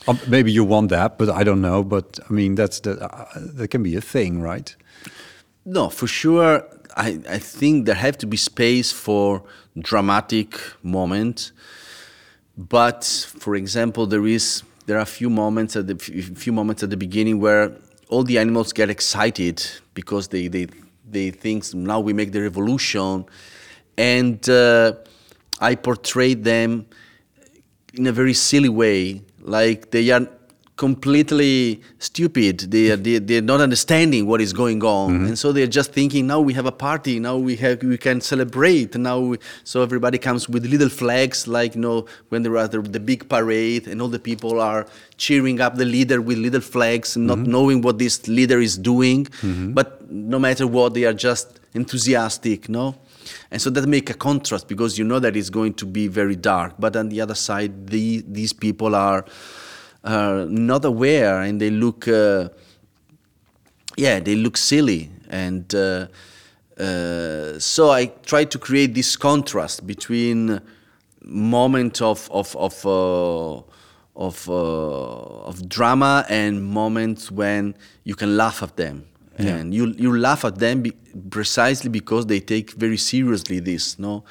Or 0.06 0.16
maybe 0.28 0.52
you 0.52 0.64
want 0.64 0.90
that, 0.90 1.18
but 1.18 1.28
I 1.28 1.42
don't 1.42 1.60
know. 1.60 1.82
But 1.82 2.18
I 2.28 2.32
mean, 2.32 2.54
that's 2.54 2.80
the 2.80 2.92
uh, 3.02 3.26
that 3.34 3.68
can 3.68 3.82
be 3.82 3.96
a 3.96 4.00
thing, 4.00 4.40
right? 4.40 4.74
No, 5.64 5.88
for 5.88 6.06
sure. 6.06 6.64
I, 6.96 7.20
I 7.28 7.38
think 7.38 7.86
there 7.86 7.94
have 7.94 8.16
to 8.18 8.26
be 8.26 8.36
space 8.36 8.90
for 8.92 9.42
dramatic 9.78 10.58
moment. 10.82 11.52
But 12.56 13.04
for 13.04 13.54
example, 13.54 14.06
there 14.06 14.26
is 14.26 14.62
there 14.86 14.96
are 14.96 15.02
a 15.02 15.06
few 15.06 15.28
moments 15.28 15.76
at 15.76 15.86
the 15.88 15.96
few 15.96 16.52
moments 16.52 16.82
at 16.82 16.90
the 16.90 16.96
beginning 16.96 17.40
where 17.40 17.72
all 18.08 18.22
the 18.22 18.38
animals 18.38 18.72
get 18.72 18.88
excited 18.88 19.66
because 19.94 20.28
they 20.28 20.48
they 20.48 20.68
they 21.08 21.30
think 21.30 21.74
now 21.74 22.00
we 22.00 22.12
make 22.12 22.32
the 22.32 22.40
revolution, 22.40 23.26
and 23.98 24.48
uh, 24.48 24.92
I 25.60 25.74
portray 25.74 26.34
them 26.34 26.86
in 27.94 28.06
a 28.06 28.12
very 28.12 28.34
silly 28.34 28.68
way, 28.68 29.22
like 29.46 29.90
they 29.90 30.10
are 30.10 30.28
completely 30.76 31.80
stupid. 31.98 32.58
They 32.70 32.90
are 32.90 32.96
they, 32.96 33.18
they're 33.18 33.40
not 33.40 33.60
understanding 33.60 34.26
what 34.26 34.40
is 34.40 34.52
going 34.52 34.82
on, 34.84 35.12
mm-hmm. 35.12 35.26
and 35.26 35.38
so 35.38 35.52
they're 35.52 35.66
just 35.66 35.92
thinking, 35.92 36.26
now 36.26 36.40
we 36.40 36.52
have 36.52 36.66
a 36.66 36.72
party, 36.72 37.18
now 37.18 37.36
we 37.36 37.56
have 37.56 37.82
we 37.82 37.96
can 37.96 38.20
celebrate. 38.20 38.94
Now, 38.94 39.20
we, 39.20 39.38
so 39.64 39.82
everybody 39.82 40.18
comes 40.18 40.48
with 40.48 40.66
little 40.66 40.88
flags, 40.88 41.46
like 41.48 41.74
you 41.74 41.80
know 41.80 42.06
when 42.28 42.42
there 42.42 42.56
are 42.56 42.68
the, 42.68 42.80
the 42.80 43.00
big 43.00 43.28
parade, 43.28 43.88
and 43.88 44.02
all 44.02 44.08
the 44.08 44.18
people 44.18 44.60
are 44.60 44.86
cheering 45.16 45.60
up 45.60 45.76
the 45.76 45.86
leader 45.86 46.20
with 46.20 46.38
little 46.38 46.60
flags, 46.60 47.16
and 47.16 47.26
not 47.26 47.38
mm-hmm. 47.38 47.52
knowing 47.52 47.80
what 47.82 47.98
this 47.98 48.28
leader 48.28 48.60
is 48.60 48.76
doing. 48.76 49.24
Mm-hmm. 49.24 49.72
But 49.72 50.10
no 50.10 50.38
matter 50.38 50.66
what, 50.66 50.94
they 50.94 51.04
are 51.04 51.14
just 51.14 51.60
enthusiastic, 51.74 52.68
no. 52.68 52.96
And 53.50 53.60
so 53.60 53.70
that 53.70 53.86
make 53.86 54.10
a 54.10 54.14
contrast 54.14 54.68
because 54.68 54.98
you 54.98 55.04
know 55.04 55.18
that 55.18 55.36
it's 55.36 55.50
going 55.50 55.74
to 55.74 55.86
be 55.86 56.08
very 56.08 56.36
dark. 56.36 56.74
But 56.78 56.96
on 56.96 57.08
the 57.08 57.20
other 57.20 57.34
side, 57.34 57.88
the, 57.88 58.24
these 58.26 58.52
people 58.52 58.94
are 58.94 59.24
uh, 60.04 60.46
not 60.48 60.84
aware 60.84 61.40
and 61.40 61.60
they 61.60 61.70
look, 61.70 62.08
uh, 62.08 62.48
yeah, 63.96 64.20
they 64.20 64.36
look 64.36 64.56
silly. 64.56 65.10
And 65.28 65.74
uh, 65.74 66.06
uh, 66.78 67.58
so 67.58 67.90
I 67.90 68.06
try 68.24 68.44
to 68.44 68.58
create 68.58 68.94
this 68.94 69.16
contrast 69.16 69.86
between 69.86 70.60
moment 71.22 72.00
of 72.00 72.30
of 72.30 72.54
of 72.54 72.86
uh, 72.86 73.62
of, 74.16 74.48
uh, 74.48 74.52
of 74.52 75.68
drama 75.68 76.24
and 76.28 76.64
moments 76.64 77.30
when 77.30 77.74
you 78.04 78.14
can 78.14 78.36
laugh 78.36 78.62
at 78.62 78.76
them. 78.76 79.04
Yeah. 79.38 79.60
And 79.60 79.74
you 79.74 79.94
you 79.96 80.18
laugh 80.18 80.44
at 80.44 80.58
them 80.58 80.82
be, 80.82 80.92
precisely 81.28 81.90
because 81.90 82.26
they 82.26 82.40
take 82.40 82.72
very 82.76 82.96
seriously 82.96 83.60
this, 83.60 83.96
no, 83.98 84.24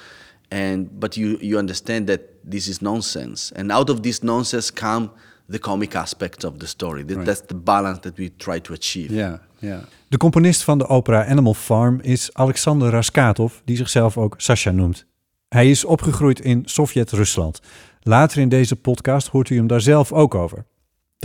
and 0.50 1.00
but 1.00 1.16
you 1.16 1.38
you 1.42 1.58
understand 1.58 2.08
that 2.08 2.22
this 2.52 2.68
is 2.68 2.80
nonsense, 2.80 3.54
and 3.56 3.72
out 3.72 3.90
of 3.90 4.02
this 4.02 4.22
nonsense 4.22 4.74
come 4.74 5.10
the 5.50 5.60
comic 5.60 5.96
aspect 5.96 6.44
of 6.44 6.58
the 6.58 6.68
story. 6.68 7.04
That, 7.04 7.16
Right. 7.16 7.26
That's 7.26 7.46
the 7.46 7.56
balance 7.56 8.00
that 8.00 8.18
we 8.18 8.32
try 8.38 8.60
to 8.62 8.74
achieve. 8.74 9.14
Ja, 9.14 9.42
ja. 9.60 9.84
De 10.08 10.18
componist 10.18 10.64
van 10.64 10.78
de 10.78 10.88
opera 10.88 11.26
Animal 11.26 11.54
Farm 11.54 12.00
is 12.02 12.30
Alexander 12.34 12.90
Raskatov, 12.90 13.54
die 13.66 13.78
zichzelf 13.78 14.18
ook 14.18 14.34
Sasha 14.38 14.72
noemt. 14.72 15.06
Hij 15.50 15.70
is 15.70 15.86
opgegroeid 15.86 16.40
in 16.40 16.62
Sovjet-Rusland. 16.66 17.62
Later 18.02 18.42
in 18.42 18.50
deze 18.50 18.76
podcast 18.76 19.28
hoort 19.28 19.50
u 19.50 19.56
hem 19.56 19.68
daar 19.68 19.82
zelf 19.82 20.12
ook 20.12 20.36
over. 20.36 20.66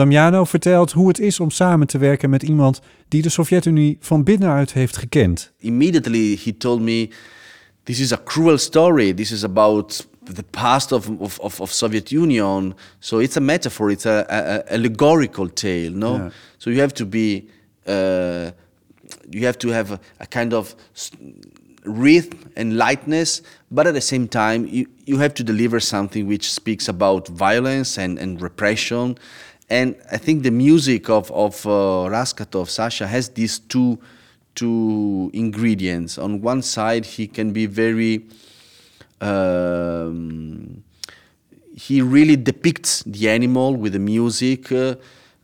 Damiano 0.01 0.45
vertelt 0.45 0.93
hoe 0.93 1.09
het 1.09 1.19
is 1.19 1.41
om 1.41 1.51
samen 1.51 1.87
te 1.87 1.99
werken 1.99 2.31
met 2.31 2.43
iemand 2.43 2.81
die 3.09 3.23
de 3.23 3.29
Sovjet-Unie 3.29 3.97
van 4.01 4.25
binnenuit 4.25 4.73
heeft 4.73 4.97
gekend. 4.97 5.53
immediately 5.59 6.39
he 6.45 6.57
told 6.57 6.81
me 6.81 7.09
this 7.85 8.01
is 8.01 8.13
a 8.13 8.21
cruel 8.25 8.59
story. 8.59 9.15
This 9.15 9.31
is 9.31 9.45
about 9.45 10.09
the 10.35 10.45
past 10.51 10.93
of, 10.93 11.09
of, 11.19 11.39
of, 11.39 11.61
of 11.61 11.73
soviet 11.73 12.11
union. 12.11 12.75
So 12.99 13.19
it's 13.19 13.37
a 13.37 13.41
metaphor. 13.41 13.91
It's 13.91 14.07
a, 14.07 14.25
a, 14.29 14.37
a 14.37 14.63
allegorical 14.69 15.53
tale 15.53 15.93
no? 15.93 16.17
Yeah. 16.17 16.31
so 16.59 16.71
you 16.71 16.81
have 16.81 16.95
to 16.95 17.07
be 17.07 17.49
uh, 17.87 18.51
you 19.31 19.45
have 19.45 19.59
to 19.59 19.69
have 19.69 19.93
a, 19.93 19.99
a 20.19 20.27
kind 20.27 20.53
of 20.53 20.75
rhythm 21.85 22.39
and 22.57 22.77
lightness 22.77 23.43
but 23.71 23.87
at 23.87 23.93
the 23.95 24.01
same 24.01 24.27
time 24.29 24.67
you, 24.67 24.87
you 25.05 25.19
have 25.19 25.33
to 25.35 25.43
deliver 25.43 25.81
something 25.81 26.27
which 26.27 26.53
speaks 26.53 26.89
about 26.89 27.29
violence 27.29 27.99
and, 27.99 28.19
and 28.19 28.43
repression 28.43 29.17
and 29.71 29.97
i 30.13 30.17
think 30.17 30.43
the 30.43 30.51
music 30.51 31.09
of, 31.09 31.31
of 31.31 31.65
uh, 31.67 31.71
raskatov 32.11 32.69
sasha 32.69 33.07
has 33.07 33.31
these 33.31 33.59
two 33.59 33.99
two 34.55 35.31
ingredients. 35.33 36.19
On 36.19 36.41
one 36.41 36.63
side, 36.63 37.05
he 37.07 37.27
can 37.27 37.53
be 37.53 37.67
very. 37.67 38.27
Um, 39.21 40.83
he 41.75 42.03
really 42.03 42.37
depicts 42.37 43.03
the 43.05 43.31
animal 43.31 43.75
with 43.77 43.93
the 43.93 43.99
music, 43.99 44.71
uh, 44.73 44.97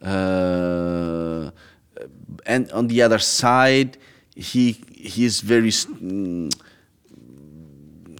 uh, 0.03 1.51
and 2.45 2.71
on 2.73 2.89
the 2.89 3.03
other 3.03 3.19
side, 3.19 3.97
he 4.35 4.73
he 4.95 5.25
is 5.25 5.41
very. 5.41 5.71
mm, 5.71 6.53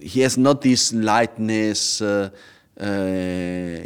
he 0.01 0.21
has 0.21 0.37
not 0.37 0.61
this 0.61 0.93
lightness. 0.93 2.01
Uh, 2.01 2.29
uh, 2.79 2.85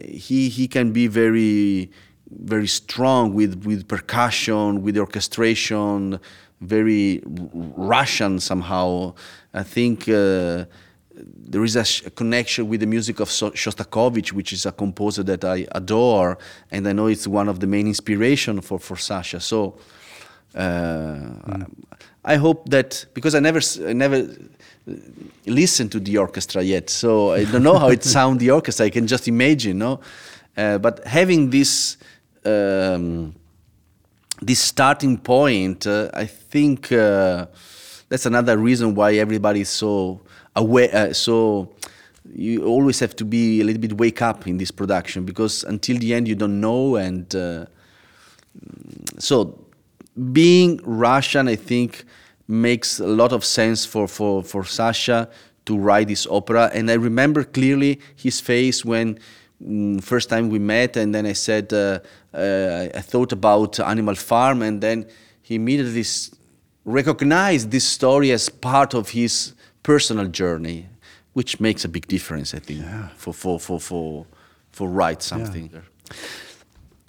he 0.07 0.49
he 0.49 0.67
can 0.67 0.91
be 0.91 1.07
very 1.07 1.89
very 2.39 2.67
strong 2.67 3.33
with 3.33 3.65
with 3.65 3.87
percussion, 3.87 4.81
with 4.83 4.97
orchestration, 4.97 6.19
very 6.61 7.21
Russian 7.25 8.39
somehow. 8.39 9.13
I 9.53 9.63
think. 9.63 10.07
Uh, 10.07 10.65
there 11.23 11.63
is 11.63 11.75
a, 11.75 11.83
sh- 11.83 12.03
a 12.05 12.09
connection 12.09 12.67
with 12.67 12.79
the 12.79 12.87
music 12.87 13.19
of 13.19 13.29
so- 13.29 13.51
Shostakovich, 13.51 14.31
which 14.31 14.53
is 14.53 14.65
a 14.65 14.71
composer 14.71 15.23
that 15.23 15.43
I 15.43 15.67
adore, 15.73 16.37
and 16.71 16.87
I 16.87 16.93
know 16.93 17.07
it's 17.07 17.27
one 17.27 17.49
of 17.49 17.59
the 17.59 17.67
main 17.67 17.85
inspiration 17.85 18.61
for, 18.61 18.79
for 18.79 18.95
Sasha. 18.95 19.39
So 19.39 19.77
uh, 20.55 21.19
I 22.23 22.35
hope 22.35 22.69
that 22.69 23.05
because 23.13 23.35
I 23.35 23.39
never 23.39 23.59
I 23.87 23.93
never 23.93 24.27
listened 25.45 25.91
to 25.91 25.99
the 25.99 26.17
orchestra 26.17 26.61
yet, 26.61 26.89
so 26.89 27.33
I 27.33 27.45
don't 27.45 27.63
know 27.63 27.77
how 27.77 27.89
it 27.89 28.03
sounds 28.17 28.39
the 28.39 28.51
orchestra. 28.51 28.85
I 28.85 28.89
can 28.89 29.07
just 29.07 29.27
imagine, 29.27 29.77
no. 29.79 29.99
Uh, 30.57 30.77
but 30.77 31.05
having 31.05 31.49
this 31.49 31.97
um, 32.45 33.35
this 34.41 34.59
starting 34.59 35.17
point, 35.17 35.85
uh, 35.87 36.09
I 36.13 36.25
think 36.25 36.91
uh, 36.91 37.45
that's 38.09 38.25
another 38.25 38.57
reason 38.57 38.95
why 38.95 39.13
everybody 39.13 39.61
is 39.61 39.69
so 39.69 40.21
aware, 40.55 40.89
uh, 40.93 41.13
so 41.13 41.73
you 42.33 42.65
always 42.65 42.99
have 42.99 43.15
to 43.17 43.25
be 43.25 43.61
a 43.61 43.63
little 43.63 43.81
bit 43.81 43.97
wake 43.97 44.21
up 44.21 44.47
in 44.47 44.57
this 44.57 44.71
production 44.71 45.25
because 45.25 45.63
until 45.63 45.97
the 45.97 46.13
end 46.13 46.27
you 46.27 46.35
don't 46.35 46.61
know 46.61 46.95
and 46.95 47.35
uh, 47.35 47.65
so 49.17 49.59
being 50.31 50.79
Russian 50.83 51.47
I 51.47 51.55
think 51.55 52.05
makes 52.47 52.99
a 52.99 53.07
lot 53.07 53.31
of 53.31 53.43
sense 53.45 53.85
for, 53.85 54.07
for, 54.07 54.43
for 54.43 54.63
Sasha 54.65 55.29
to 55.65 55.77
write 55.77 56.09
this 56.09 56.27
opera. 56.27 56.69
And 56.73 56.91
I 56.91 56.95
remember 56.95 57.43
clearly 57.43 57.99
his 58.15 58.41
face 58.41 58.83
when 58.83 59.19
first 60.01 60.29
time 60.29 60.49
we 60.49 60.59
met 60.59 60.97
and 60.97 61.13
then 61.13 61.25
I 61.25 61.33
said 61.33 61.71
uh, 61.73 61.99
uh, 62.33 62.87
I 62.95 63.01
thought 63.01 63.31
about 63.31 63.79
Animal 63.79 64.15
Farm 64.15 64.61
and 64.61 64.81
then 64.81 65.05
he 65.41 65.55
immediately 65.55 66.05
recognized 66.85 67.71
this 67.71 67.85
story 67.85 68.31
as 68.31 68.49
part 68.49 68.93
of 68.93 69.09
his 69.09 69.53
personal 69.83 70.27
journey 70.27 70.87
which 71.33 71.59
makes 71.59 71.85
a 71.85 71.87
big 71.87 72.07
difference, 72.07 72.53
I 72.53 72.59
think, 72.59 72.81
yeah. 72.81 73.09
for, 73.15 73.33
for, 73.33 73.59
for, 73.59 73.79
for, 73.79 74.25
for 74.71 74.89
write 74.89 75.21
something. 75.21 75.69
Yeah. 75.73 75.79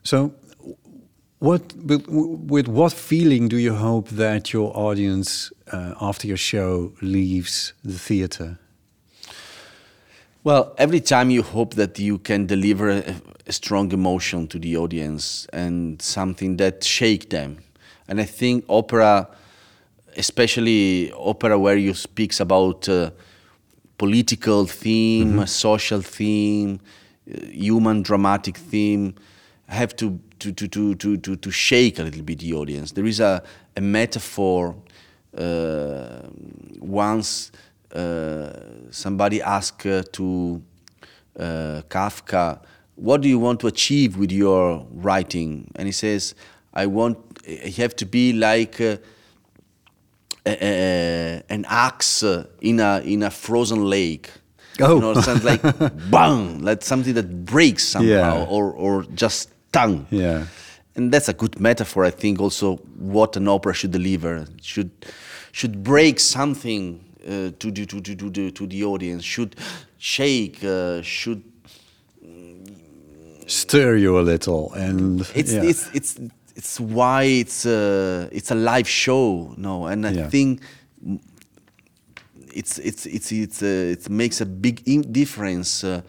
So, 0.05 0.35
what 1.39 1.75
with, 1.75 2.07
with, 2.09 2.69
what 2.69 2.93
feeling 2.93 3.49
do 3.49 3.57
you 3.57 3.75
hope 3.75 4.09
that 4.11 4.53
your 4.53 4.77
audience 4.77 5.51
uh, 5.73 5.95
after 6.01 6.29
your 6.29 6.37
show 6.37 6.93
leaves 7.03 7.73
the 7.83 7.99
theater? 7.99 8.59
Well, 10.45 10.75
every 10.77 11.01
time 11.01 11.31
you 11.31 11.43
hope 11.43 11.75
that 11.75 11.99
you 11.99 12.19
can 12.19 12.47
deliver 12.47 12.91
a, 12.91 13.15
a 13.47 13.53
strong 13.53 13.93
emotion 13.93 14.49
to 14.49 14.59
the 14.59 14.77
audience 14.77 15.47
and 15.53 16.03
something 16.03 16.57
that 16.57 16.83
shake 16.83 17.31
them, 17.31 17.59
and 18.09 18.21
I 18.21 18.25
think 18.25 18.65
opera, 18.69 19.29
especially 20.17 21.13
opera 21.13 21.59
where 21.59 21.77
you 21.77 21.95
speaks 21.95 22.41
about. 22.41 22.89
Uh, 22.89 23.11
political 24.03 24.67
theme, 24.67 25.35
mm-hmm. 25.35 25.45
social 25.45 26.01
theme, 26.03 26.81
human 27.25 28.03
dramatic 28.03 28.57
theme, 28.57 29.15
have 29.69 29.95
to, 29.95 30.19
to, 30.41 30.51
to, 30.51 30.67
to, 30.67 30.95
to, 30.97 31.17
to, 31.19 31.37
to 31.37 31.51
shake 31.53 32.01
a 32.01 32.03
little 32.03 32.23
bit 32.23 32.41
the 32.41 32.53
audience. 32.53 32.91
There 32.91 33.07
is 33.07 33.21
a, 33.21 33.45
a 33.77 33.81
metaphor. 33.81 34.75
Uh, 35.39 36.23
once 36.81 37.53
somebody 38.91 39.43
asked 39.43 39.87
uh, 39.87 40.03
to 40.13 40.63
uh, 41.39 41.83
Kafka, 41.89 42.61
What 42.97 43.21
do 43.21 43.29
you 43.29 43.39
want 43.39 43.61
to 43.61 43.67
achieve 43.67 44.17
with 44.17 44.33
your 44.33 44.87
writing? 44.93 45.71
And 45.77 45.87
he 45.87 45.93
says, 45.93 46.35
I 46.75 46.87
want, 46.87 47.19
you 47.47 47.73
have 47.73 47.97
to 47.97 48.07
be 48.07 48.33
like 48.33 48.81
uh, 48.81 48.97
a, 50.47 51.43
an 51.49 51.65
axe 51.69 52.23
in 52.61 52.81
a 52.81 53.01
in 53.05 53.23
a 53.23 53.31
frozen 53.31 53.85
lake. 53.85 54.31
Oh, 54.81 54.95
you 54.95 55.01
know, 55.01 55.11
it 55.13 55.23
sounds 55.23 55.45
like 55.45 55.63
bang, 56.11 56.63
like 56.63 56.83
something 56.83 57.15
that 57.15 57.45
breaks 57.45 57.85
somehow, 57.85 58.39
yeah. 58.39 58.47
or 58.49 58.73
or 58.73 59.05
just 59.15 59.51
tongue. 59.73 60.07
Yeah, 60.11 60.47
and 60.97 61.13
that's 61.13 61.29
a 61.29 61.35
good 61.35 61.61
metaphor. 61.61 62.05
I 62.05 62.11
think 62.11 62.41
also 62.41 62.77
what 62.97 63.37
an 63.37 63.49
opera 63.49 63.75
should 63.75 63.93
deliver 63.93 64.47
should 64.61 64.91
should 65.53 65.85
break 65.85 66.19
something 66.19 67.05
uh, 67.25 67.51
to, 67.59 67.71
to, 67.71 67.87
to, 67.87 68.01
to, 68.01 68.31
to, 68.31 68.51
to 68.51 68.67
the 68.67 68.85
audience, 68.85 69.25
should 69.25 69.57
shake, 69.99 70.63
uh, 70.65 71.03
should 71.03 71.43
stir 73.47 73.97
you 73.97 74.19
a 74.19 74.23
little, 74.23 74.73
and 74.75 75.21
it's 75.35 75.53
yeah. 75.53 75.63
it's 75.63 75.91
it's 75.93 76.21
it's 76.55 76.81
why 76.81 77.25
it's 77.25 77.67
a 77.67 78.29
it's 78.33 78.51
a 78.51 78.55
live 78.55 78.89
show 78.89 79.55
no 79.57 79.87
and 79.87 80.07
i 80.07 80.11
yeah. 80.11 80.29
think 80.29 80.61
it's 82.53 82.79
it's 82.79 83.07
it's 83.07 83.33
it's 83.33 83.63
uh, 83.63 83.67
it 83.67 84.09
makes 84.11 84.41
a 84.41 84.47
big 84.47 84.83
difference 85.13 85.85
uh, 85.85 86.03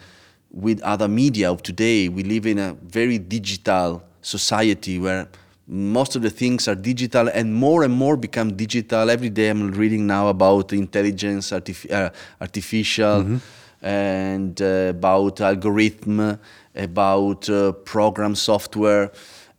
with 0.52 0.82
other 0.82 1.08
media 1.08 1.50
of 1.52 1.64
today 1.64 2.10
we 2.10 2.24
live 2.24 2.46
in 2.46 2.60
a 2.60 2.74
very 2.84 3.18
digital 3.18 4.04
society 4.22 5.00
where 5.00 5.28
most 5.68 6.16
of 6.16 6.22
the 6.22 6.30
things 6.30 6.68
are 6.68 6.76
digital 6.76 7.30
and 7.30 7.54
more 7.56 7.84
and 7.84 7.94
more 7.94 8.18
become 8.18 8.56
digital 8.56 9.10
every 9.10 9.30
day 9.30 9.50
i'm 9.50 9.72
reading 9.72 10.06
now 10.06 10.28
about 10.28 10.74
intelligence 10.74 11.52
uh, 11.54 12.10
artificial 12.42 13.24
mm 13.24 13.28
-hmm. 13.28 13.40
and 13.82 14.62
uh, 14.62 14.90
about 14.90 15.42
algorithm 15.42 16.38
about 16.76 17.50
uh, 17.50 17.72
program 17.84 18.36
software 18.36 19.10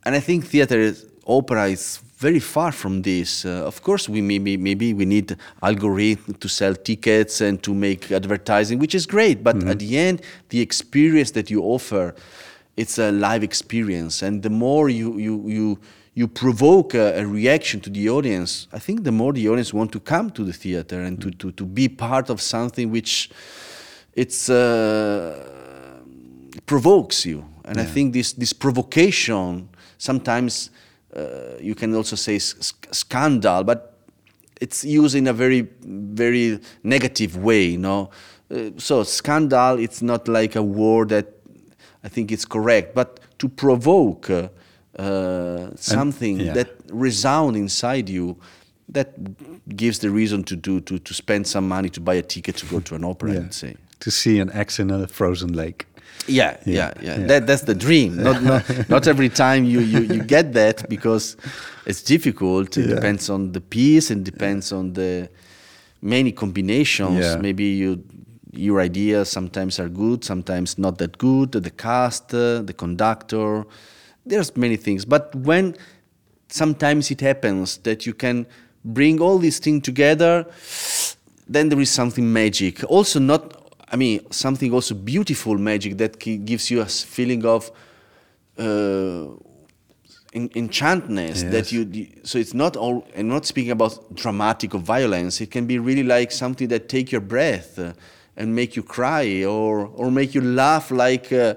and 0.05 0.15
I 0.15 0.19
think 0.19 0.45
theater, 0.45 0.79
is, 0.79 1.07
opera 1.25 1.67
is 1.67 1.99
very 2.17 2.39
far 2.39 2.71
from 2.71 3.01
this. 3.01 3.43
Uh, 3.43 3.65
of 3.65 3.81
course, 3.81 4.07
we 4.07 4.21
maybe 4.21 4.55
maybe 4.55 4.93
we 4.93 5.05
need 5.05 5.35
algorithm 5.61 6.35
to 6.35 6.47
sell 6.47 6.75
tickets 6.75 7.41
and 7.41 7.61
to 7.63 7.73
make 7.73 8.11
advertising, 8.11 8.77
which 8.79 8.93
is 8.93 9.05
great. 9.07 9.43
But 9.43 9.57
mm-hmm. 9.57 9.69
at 9.69 9.79
the 9.79 9.97
end, 9.97 10.21
the 10.49 10.61
experience 10.61 11.31
that 11.31 11.49
you 11.49 11.63
offer, 11.63 12.13
it's 12.77 12.97
a 12.97 13.11
live 13.11 13.43
experience, 13.43 14.21
and 14.21 14.43
the 14.43 14.49
more 14.49 14.89
you 14.89 15.17
you 15.17 15.47
you 15.47 15.79
you 16.13 16.27
provoke 16.27 16.93
a, 16.93 17.19
a, 17.19 17.25
reaction 17.25 17.81
to 17.81 17.89
the 17.89 18.09
audience, 18.09 18.67
I 18.71 18.79
think 18.79 19.03
the 19.03 19.11
more 19.11 19.33
the 19.33 19.49
audience 19.49 19.73
want 19.73 19.91
to 19.91 19.99
come 19.99 20.29
to 20.31 20.45
the 20.45 20.53
theater 20.53 21.01
and 21.01 21.21
to, 21.21 21.29
to, 21.31 21.51
to 21.51 21.65
be 21.65 21.89
part 21.89 22.29
of 22.29 22.39
something 22.39 22.89
which 22.89 23.29
it's 24.13 24.49
uh, 24.49 25.99
provokes 26.65 27.25
you. 27.25 27.43
And 27.65 27.77
yeah. 27.77 27.83
I 27.83 27.85
think 27.85 28.13
this 28.13 28.33
this 28.33 28.53
provocation 28.53 29.67
sometimes 29.97 30.69
uh, 31.15 31.57
you 31.61 31.75
can 31.75 31.95
also 31.95 32.15
say 32.15 32.39
scandal, 32.39 33.63
but 33.63 33.97
it's 34.61 34.83
used 34.83 35.15
in 35.15 35.27
a 35.27 35.33
very, 35.33 35.67
very 35.81 36.59
negative 36.83 37.37
way, 37.37 37.63
you 37.63 37.77
know. 37.77 38.09
Uh, 38.51 38.71
so 38.77 39.03
scandal, 39.03 39.79
it's 39.79 40.01
not 40.01 40.27
like 40.27 40.55
a 40.55 40.63
word 40.63 41.09
that 41.09 41.34
I 42.05 42.07
think 42.07 42.31
it's 42.31 42.45
correct, 42.45 42.93
but 42.93 43.19
to 43.39 43.49
provoke 43.49 44.29
uh, 44.29 44.47
something 45.75 46.37
and, 46.37 46.45
yeah. 46.47 46.53
that 46.53 46.69
resound 46.91 47.57
inside 47.57 48.07
you, 48.07 48.37
that 48.89 49.09
gives 49.75 49.99
the 49.99 50.11
reason 50.11 50.43
to 50.43 50.55
do 50.55 50.79
to, 50.81 50.99
to 50.99 51.13
spend 51.13 51.47
some 51.47 51.67
money 51.67 51.89
to 51.89 51.99
buy 51.99 52.13
a 52.13 52.21
ticket 52.21 52.57
to 52.57 52.65
go 52.67 52.79
to 52.81 52.95
an 52.95 53.03
opera. 53.03 53.33
Yeah. 53.33 53.39
I'd 53.39 53.53
say 53.53 53.75
to 54.01 54.11
see 54.11 54.39
an 54.39 54.51
X 54.51 54.79
in 54.79 54.91
a 54.91 55.07
frozen 55.07 55.53
lake. 55.53 55.87
Yeah, 56.27 56.57
yeah, 56.65 56.93
yeah. 57.01 57.19
yeah. 57.19 57.27
That, 57.27 57.47
that's 57.47 57.63
the 57.63 57.75
dream. 57.75 58.17
Not, 58.23 58.41
not, 58.43 58.89
not 58.89 59.07
every 59.07 59.29
time 59.29 59.65
you, 59.65 59.79
you, 59.79 60.01
you 60.01 60.23
get 60.23 60.53
that 60.53 60.87
because 60.87 61.35
it's 61.85 62.01
difficult. 62.01 62.77
It 62.77 62.87
yeah. 62.87 62.95
depends 62.95 63.29
on 63.29 63.51
the 63.51 63.61
piece 63.61 64.11
and 64.11 64.23
depends 64.23 64.71
on 64.71 64.93
the 64.93 65.29
many 66.01 66.31
combinations. 66.31 67.37
Maybe 67.37 67.65
you 67.65 68.03
your 68.57 68.81
ideas 68.81 69.29
sometimes 69.29 69.79
are 69.79 69.89
good, 69.89 70.23
sometimes 70.23 70.77
not 70.77 70.97
that 70.97 71.17
good. 71.17 71.51
The 71.51 71.69
cast, 71.69 72.33
uh, 72.33 72.61
the 72.61 72.73
conductor, 72.73 73.65
there's 74.25 74.55
many 74.55 74.77
things. 74.77 75.05
But 75.05 75.35
when 75.35 75.75
sometimes 76.47 77.11
it 77.11 77.21
happens 77.21 77.77
that 77.79 78.05
you 78.05 78.13
can 78.13 78.47
bring 78.83 79.19
all 79.21 79.37
these 79.37 79.59
things 79.59 79.83
together, 79.83 80.45
then 81.47 81.69
there 81.69 81.79
is 81.79 81.91
something 81.91 82.31
magic. 82.31 82.83
Also, 82.89 83.19
not 83.19 83.65
I 83.89 83.97
mean, 83.97 84.29
something 84.31 84.73
also 84.73 84.95
beautiful 84.95 85.57
magic 85.57 85.97
that 85.97 86.19
gives 86.19 86.71
you 86.71 86.81
a 86.81 86.85
feeling 86.85 87.45
of 87.45 87.71
uh, 88.57 89.27
enchantness. 90.33 91.43
Yes. 91.43 91.43
That 91.43 91.71
you, 91.71 92.07
so 92.23 92.37
it's 92.37 92.53
not 92.53 92.75
all. 92.75 93.07
I'm 93.15 93.27
not 93.27 93.45
speaking 93.45 93.71
about 93.71 94.15
dramatic 94.15 94.73
or 94.73 94.79
violence. 94.79 95.39
It 95.39 95.51
can 95.51 95.65
be 95.67 95.77
really 95.79 96.03
like 96.03 96.31
something 96.31 96.67
that 96.69 96.89
take 96.89 97.11
your 97.11 97.21
breath. 97.21 97.79
And 98.37 98.53
make 98.53 98.75
you 98.75 98.83
cry 98.83 99.45
or 99.45 99.87
or 99.95 100.11
make 100.11 100.35
you 100.35 100.41
laugh 100.41 100.91
like 100.91 101.31
uh, 101.31 101.55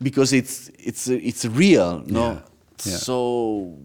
because 0.00 0.32
it's 0.32 0.70
it's 0.78 1.08
it's 1.08 1.44
real 1.44 2.04
no 2.06 2.22
yeah. 2.22 2.40
Yeah. 2.84 2.96
so 2.96 3.76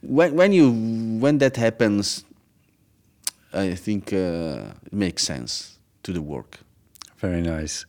when 0.00 0.34
when 0.34 0.52
you 0.52 0.72
when 1.20 1.38
that 1.38 1.56
happens 1.56 2.24
i 3.52 3.76
think 3.76 4.12
uh, 4.12 4.74
it 4.86 4.92
makes 4.92 5.22
sense 5.22 5.78
to 6.02 6.12
the 6.12 6.20
work 6.20 6.58
very 7.18 7.42
nice. 7.42 7.84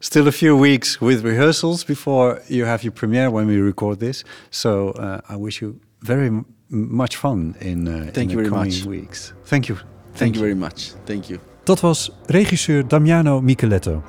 Still 0.00 0.28
a 0.28 0.32
few 0.32 0.56
weeks 0.56 1.00
with 1.00 1.24
rehearsals 1.24 1.84
before 1.84 2.40
you 2.48 2.64
have 2.64 2.82
your 2.84 2.92
premiere 2.92 3.30
when 3.30 3.46
we 3.46 3.56
record 3.58 3.98
this. 3.98 4.24
So 4.50 4.90
uh, 4.90 5.20
I 5.28 5.36
wish 5.36 5.60
you 5.60 5.80
very 6.02 6.30
much 6.68 7.16
fun 7.16 7.56
in, 7.60 7.88
uh, 7.88 8.10
Thank 8.12 8.32
in 8.32 8.44
the 8.44 8.48
coming 8.48 8.72
much. 8.72 8.84
weeks. 8.84 9.32
Thank 9.44 9.68
you. 9.68 9.74
Thank, 9.74 10.16
Thank 10.16 10.34
you 10.36 10.40
very 10.40 10.54
much. 10.54 10.92
Thank 11.04 11.28
you. 11.28 11.40
Dat 11.70 11.80
was 11.80 12.10
regisseur 12.26 12.88
Damiano 12.88 13.40
Micheletto. 13.40 14.02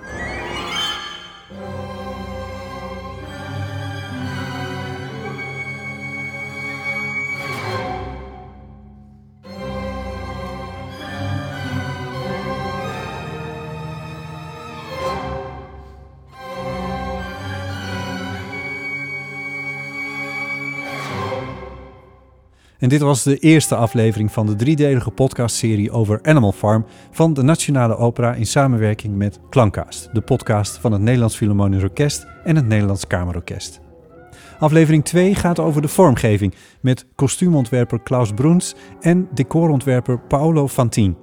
En 22.82 22.90
dit 22.90 23.02
was 23.02 23.24
de 23.24 23.38
eerste 23.38 23.76
aflevering 23.76 24.32
van 24.32 24.46
de 24.46 24.56
driedelige 24.56 25.12
podcastserie 25.12 25.92
over 25.92 26.20
Animal 26.24 26.52
Farm 26.52 26.86
van 27.12 27.34
de 27.34 27.42
Nationale 27.42 27.98
Opera 27.98 28.34
in 28.34 28.46
samenwerking 28.46 29.16
met 29.16 29.40
Klankcast, 29.50 30.10
de 30.14 30.22
podcast 30.22 30.78
van 30.78 30.92
het 30.92 31.02
Nederlands 31.02 31.36
Philharmonisch 31.36 31.84
Orkest 31.84 32.26
en 32.44 32.56
het 32.56 32.68
Nederlands 32.68 33.08
Kamerorkest. 33.08 33.80
Aflevering 34.60 35.06
2 35.06 35.36
gaat 35.36 35.60
over 35.60 35.82
de 35.82 35.88
vormgeving 35.88 36.56
met 36.80 37.06
kostuumontwerper 37.16 38.02
Klaus 38.02 38.32
Broens 38.32 38.76
en 39.00 39.30
decorontwerper 39.34 40.20
Paolo 40.20 40.68
Fantin. 40.68 41.18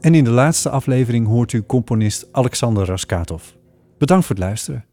En 0.00 0.14
in 0.14 0.24
de 0.24 0.30
laatste 0.30 0.70
aflevering 0.70 1.26
hoort 1.26 1.52
u 1.52 1.62
componist 1.66 2.28
Alexander 2.30 2.86
Raskatov. 2.86 3.42
Bedankt 3.98 4.26
voor 4.26 4.36
het 4.36 4.44
luisteren. 4.44 4.91